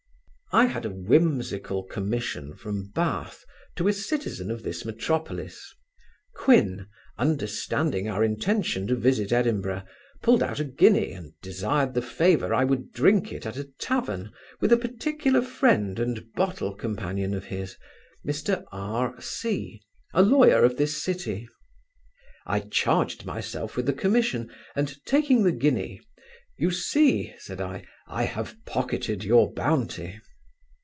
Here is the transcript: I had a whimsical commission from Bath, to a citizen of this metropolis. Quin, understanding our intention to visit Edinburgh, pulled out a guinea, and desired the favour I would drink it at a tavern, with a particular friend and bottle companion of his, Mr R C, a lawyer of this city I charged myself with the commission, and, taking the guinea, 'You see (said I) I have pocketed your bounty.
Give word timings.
I 0.53 0.65
had 0.65 0.83
a 0.85 0.89
whimsical 0.89 1.81
commission 1.83 2.55
from 2.57 2.89
Bath, 2.93 3.45
to 3.77 3.87
a 3.87 3.93
citizen 3.93 4.51
of 4.51 4.63
this 4.63 4.83
metropolis. 4.83 5.73
Quin, 6.35 6.87
understanding 7.17 8.09
our 8.09 8.21
intention 8.21 8.85
to 8.87 8.97
visit 8.97 9.31
Edinburgh, 9.31 9.83
pulled 10.21 10.43
out 10.43 10.59
a 10.59 10.65
guinea, 10.65 11.13
and 11.13 11.31
desired 11.41 11.93
the 11.93 12.01
favour 12.01 12.53
I 12.53 12.65
would 12.65 12.91
drink 12.91 13.31
it 13.31 13.45
at 13.45 13.55
a 13.55 13.63
tavern, 13.63 14.33
with 14.59 14.73
a 14.73 14.77
particular 14.77 15.41
friend 15.41 15.97
and 15.97 16.33
bottle 16.33 16.75
companion 16.75 17.33
of 17.33 17.45
his, 17.45 17.77
Mr 18.27 18.65
R 18.73 19.15
C, 19.21 19.79
a 20.13 20.21
lawyer 20.21 20.65
of 20.65 20.75
this 20.75 21.01
city 21.01 21.47
I 22.45 22.59
charged 22.59 23.25
myself 23.25 23.77
with 23.77 23.85
the 23.85 23.93
commission, 23.93 24.51
and, 24.75 24.97
taking 25.05 25.43
the 25.43 25.53
guinea, 25.53 26.01
'You 26.57 26.71
see 26.71 27.33
(said 27.39 27.61
I) 27.61 27.85
I 28.05 28.23
have 28.23 28.57
pocketed 28.65 29.23
your 29.23 29.53
bounty. 29.53 30.19